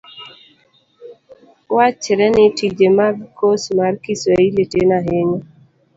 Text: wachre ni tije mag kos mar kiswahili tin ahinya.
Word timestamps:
wachre 1.75 2.25
ni 2.35 2.45
tije 2.57 2.87
mag 2.97 3.15
kos 3.37 3.63
mar 3.77 3.93
kiswahili 4.03 4.63
tin 4.71 4.89
ahinya. 4.97 5.39